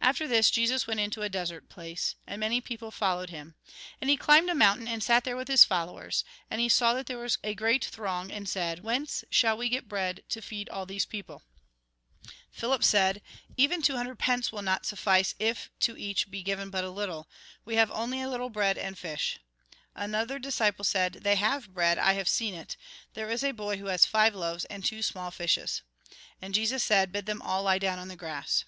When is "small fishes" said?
25.02-25.82